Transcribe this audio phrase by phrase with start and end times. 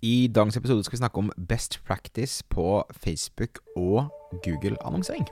[0.00, 4.08] I dagens episode skal vi snakke om best practice på Facebook og
[4.46, 5.26] Google-annonsering.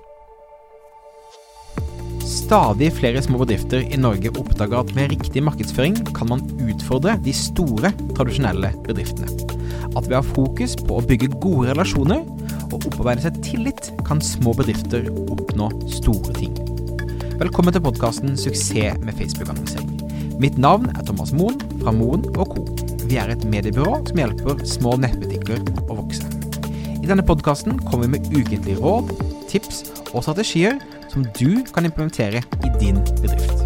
[2.29, 7.33] Stadig flere små bedrifter i Norge oppdager at med riktig markedsføring kan man utfordre de
[7.33, 9.31] store, tradisjonelle bedriftene.
[9.97, 12.27] At ved å ha fokus på å bygge gode relasjoner
[12.69, 16.53] og opparbeide seg tillit, kan små bedrifter oppnå store ting.
[17.41, 19.97] Velkommen til podkasten 'Suksess med Facebook-annonsering'.
[20.39, 22.45] Mitt navn er Thomas Moen fra Moen Co.
[23.09, 26.27] Vi er et mediebyrå som hjelper små nettbutikker å vokse.
[27.01, 29.15] I denne podkasten kommer vi med ukentlige råd,
[29.49, 29.79] tips
[30.11, 30.77] og strategier
[31.09, 33.65] som du kan implementere i din bedrift.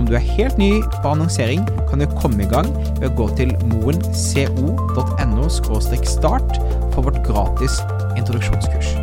[0.00, 0.70] Om du er helt ny
[1.02, 2.70] på annonsering, kan du komme i gang
[3.02, 6.56] ved å gå til moenco.no start
[6.94, 7.82] for vårt gratis
[8.16, 8.94] introduksjonskurs.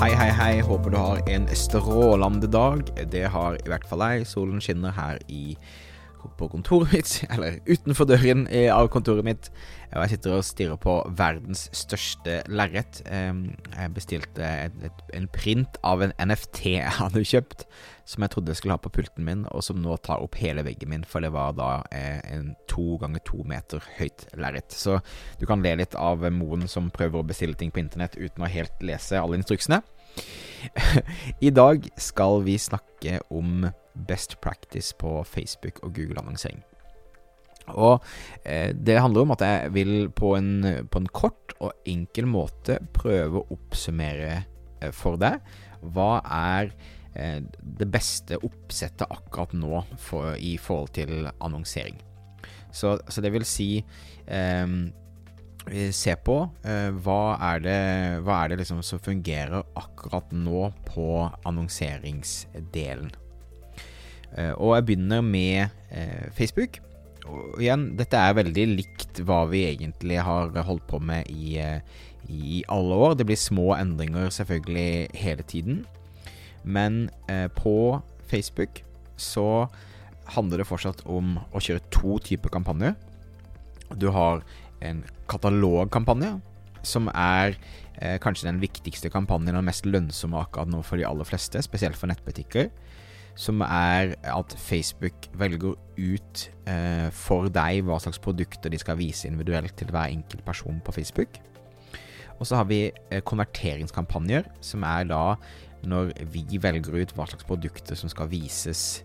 [0.00, 0.52] Hei, hei, hei.
[0.64, 2.80] Håper du har en strålende dag.
[3.12, 4.24] Det har i hvert fall jeg.
[4.32, 5.58] Solen skinner her i
[6.38, 9.50] på kontoret mitt, eller utenfor døren av kontoret mitt.
[9.90, 13.00] Og jeg sitter og stirrer på verdens største lerret.
[13.10, 14.50] Jeg bestilte
[15.16, 17.64] en print av en NFT jeg hadde kjøpt,
[18.10, 20.64] som jeg trodde jeg skulle ha på pulten min, og som nå tar opp hele
[20.66, 24.74] veggen min, for det var da eh, en to ganger to meter høyt lerret.
[24.74, 24.98] Så
[25.40, 28.50] du kan le litt av Moen som prøver å bestille ting på internett uten å
[28.50, 29.82] helt lese alle instruksene.
[31.46, 33.68] I dag skal vi snakke om
[34.08, 36.62] best practice på Facebook og Google-annonsering.
[37.70, 38.04] Og
[38.44, 42.80] eh, det handler om at jeg vil på en, på en, kort og enkel måte
[42.96, 44.32] prøve å oppsummere
[44.80, 45.38] eh, for deg
[45.80, 46.72] hva er
[47.14, 52.00] eh, det beste oppsettet akkurat nå for, i forhold til annonsering.
[52.72, 53.70] Så, så det vil si
[54.26, 54.66] eh,
[55.94, 57.80] se på eh, hva er det,
[58.26, 61.08] hva er det liksom som fungerer akkurat nå på
[61.46, 63.10] annonseringsdelen.
[64.36, 66.80] Eh, og jeg begynner med eh, Facebook.
[67.30, 71.82] Og igjen, dette er veldig likt hva vi egentlig har holdt på med i, eh,
[72.26, 73.16] i alle år.
[73.18, 75.84] Det blir små endringer selvfølgelig hele tiden.
[76.62, 78.00] Men eh, på
[78.30, 78.82] Facebook
[79.20, 79.68] så
[80.34, 82.94] handler det fortsatt om å kjøre to typer kampanjer.
[83.98, 84.44] Du har
[84.84, 86.36] en katalogkampanje,
[86.86, 87.56] som er
[88.00, 91.60] eh, kanskje den viktigste kampanjen og den mest lønnsomme akkurat nå for de aller fleste,
[91.64, 92.70] spesielt for nettbutikker
[93.40, 99.28] som er at Facebook velger ut eh, for deg hva slags produkter de skal vise
[99.28, 101.40] individuelt til hver enkelt person på Facebook.
[102.38, 105.24] Og så har vi eh, konverteringskampanjer, som er da
[105.88, 109.02] når vi velger ut hva slags produkter som skal vises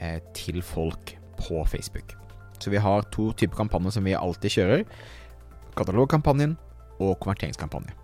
[0.00, 2.16] eh, til folk på Facebook.
[2.62, 4.84] Så vi har to typer kampanjer som vi alltid kjører.
[5.76, 6.56] Katalogkampanjen
[6.96, 7.94] og konverteringskampanje.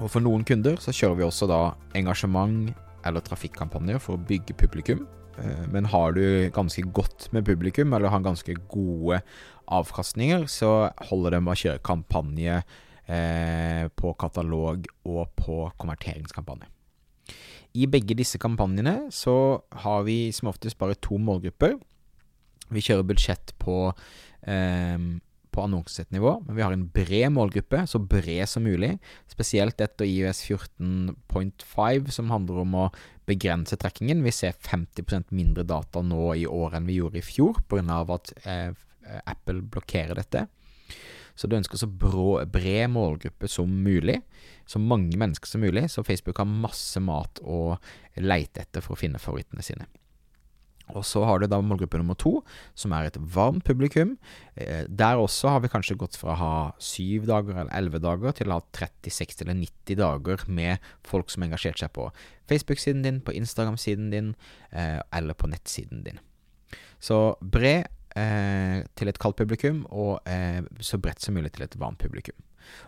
[0.00, 1.62] Og for noen kunder så kjører vi også da
[1.98, 2.70] engasjement
[3.06, 5.04] eller trafikkampanjer for å bygge publikum.
[5.40, 9.20] Eh, men har du ganske godt med publikum, eller har ganske gode
[9.70, 12.60] avkastninger, så holder det med å kjøre kampanje
[13.06, 16.68] eh, på katalog og på konverteringskampanje.
[17.78, 21.76] I begge disse kampanjene så har vi som oftest bare to målgrupper.
[22.70, 25.10] Vi kjører budsjett på eh,
[25.50, 28.92] på annonsesettnivå, men vi har en bred målgruppe, så bred som mulig.
[29.30, 32.86] Spesielt etter IOS 14.5, som handler om å
[33.28, 34.22] begrense trekkingen.
[34.26, 38.00] Vi ser 50% mindre data nå i år enn vi gjorde i fjor, pga.
[38.14, 38.70] at eh,
[39.24, 40.46] Apple blokkerer dette.
[41.34, 44.20] Så du ønsker så bred målgruppe som mulig.
[44.68, 47.78] Så mange mennesker som mulig, så Facebook har masse mat å
[48.20, 49.88] leite etter for å finne favorittene sine.
[50.94, 52.40] Og så har du da målgruppe nummer to,
[52.78, 54.16] som er et varmt publikum.
[54.56, 58.36] Eh, der også har vi kanskje gått fra å ha syv dager eller elleve dager
[58.36, 62.10] til å ha 30, 60 eller 90 dager med folk som har seg på
[62.50, 64.34] Facebook-siden din, på Instagram-siden din
[64.72, 66.20] eh, eller på nettsiden din.
[67.00, 71.78] Så bred eh, til et kaldt publikum, og eh, så bredt som mulig til et
[71.80, 72.36] varmt publikum.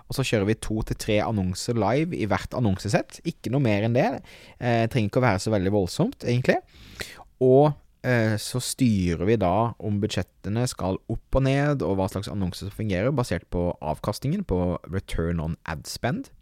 [0.09, 3.21] Og så kjører vi to til tre annonser live i hvert annonsesett.
[3.29, 4.09] Ikke noe mer enn det.
[4.59, 6.59] Eh, trenger ikke å være så veldig voldsomt, egentlig.
[7.43, 7.73] Og
[8.43, 12.75] så styrer vi da om budsjettene skal opp og ned, og hva slags annonser som
[12.75, 16.33] fungerer, basert på avkastningen, på return on ad spend.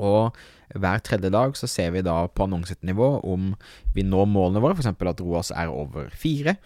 [0.00, 0.32] Og
[0.72, 3.52] hver tredje dag så ser vi da på annonsenivå om
[3.94, 4.88] vi når målene våre, f.eks.
[4.96, 6.56] at ROAS er over fire.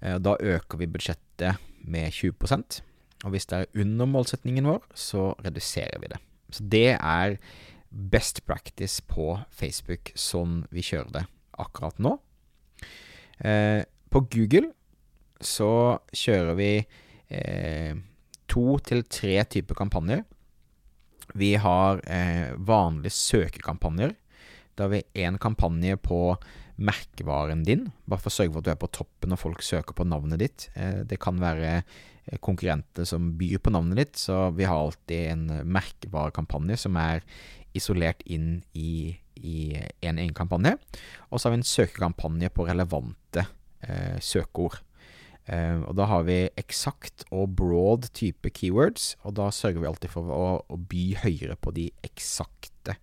[0.00, 2.80] Eh, da øker vi budsjettet med 20%
[3.24, 6.20] og hvis det er under målsetningen vår, så reduserer vi det.
[6.52, 7.38] Så det er
[7.90, 11.24] best practice på Facebook sånn vi kjører det
[11.58, 12.16] akkurat nå.
[13.38, 14.70] Eh, på Google
[15.40, 17.96] så kjører vi eh,
[18.48, 20.22] to til tre typer kampanjer.
[21.36, 24.14] Vi har eh, vanlige søkekampanjer.
[24.76, 26.36] Da har vi én kampanje på
[26.76, 29.96] merkevaren din, bare for å sørge for at du er på toppen når folk søker
[29.96, 30.68] på navnet ditt.
[30.76, 31.80] Eh, det kan være
[32.42, 37.22] konkurrenter som byr på navnet ditt, så vi har alltid en merkevarekampanje som er
[37.76, 40.76] isolert inn i, i en egen kampanje.
[41.30, 43.46] Og så har vi en søkekampanje på relevante
[43.84, 44.80] eh, søkeord.
[45.46, 50.14] Eh, og da har vi eksakt og broad type keywords, og da sørger vi alltid
[50.14, 52.96] for å, å by høyere på de eksakte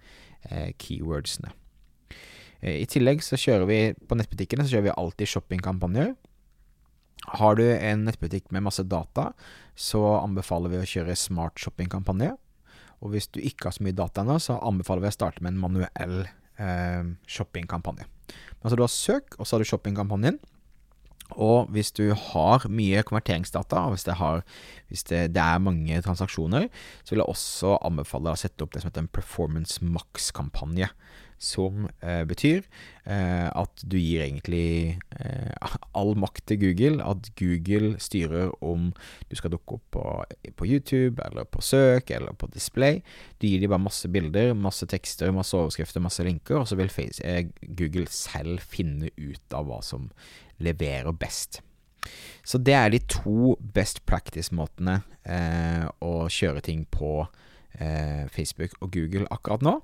[0.50, 1.54] eh, keywordsene.
[2.60, 6.14] Eh, I tillegg så kjører vi på nettbutikkene så kjører vi alltid shoppingkampanjer.
[7.40, 9.32] Har du en nettbutikk med masse data,
[9.80, 12.34] så anbefaler vi å kjøre smart shoppingkampanje.
[13.04, 15.54] Og hvis du ikke har så mye data ennå, så anbefaler vi å starte med
[15.54, 18.08] en manuell eh, shoppingkampanje.
[18.64, 20.40] Altså du har søk, og så har du shoppingkampanjen.
[21.42, 24.44] Og hvis du har mye konverteringsdata, og hvis det, har,
[24.92, 26.68] hvis det, det er mange transaksjoner,
[27.04, 30.92] så vil jeg også anbefale deg å sette opp det som heter en Performance Max-kampanje.
[31.44, 32.62] Som eh, betyr
[33.04, 35.53] eh, at du gir egentlig eh,
[35.98, 37.04] all makt til Google.
[37.06, 38.92] At Google styrer om
[39.30, 40.06] du skal dukke opp på,
[40.60, 43.02] på, YouTube, eller på søk, eller på display.
[43.40, 46.92] Du gir dem bare masse bilder, masse tekster, masse overskrifter, masse linker, og så vil
[47.24, 47.46] eh,
[47.78, 50.10] Google selv finne ut av hva som
[50.64, 51.62] leverer best.
[52.44, 57.22] Så det er de to best practice-måtene eh, å kjøre ting på
[58.34, 59.80] Facebook og Google akkurat nå.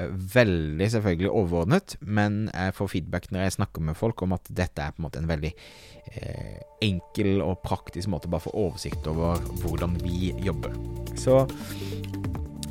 [0.00, 4.48] Eh, veldig selvfølgelig overordnet, men jeg får feedback når jeg snakker med folk om at
[4.48, 8.56] dette er på en måte en veldig eh, enkel og praktisk måte bare å få
[8.66, 10.76] oversikt over hvordan vi jobber.
[11.20, 11.42] Så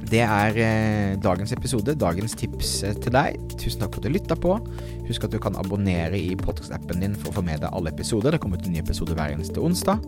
[0.10, 3.38] det er eh, dagens episode, dagens tips eh, til deg.
[3.60, 4.56] Tusen takk for at du lytta på.
[5.10, 8.34] Husk at du kan abonnere i podcast-appen din for å få med deg alle episoder.
[8.34, 10.02] Det kommer ut en ny episode hver eneste onsdag.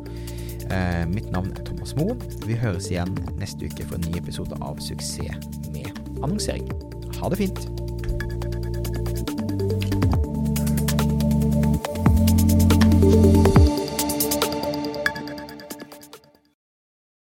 [0.72, 2.22] Eh, mitt navn er Thomas Moen.
[2.48, 5.92] Vi høres igjen neste uke for en ny episode av Suksess med
[6.22, 6.72] annonsering.
[7.20, 7.81] Ha det fint.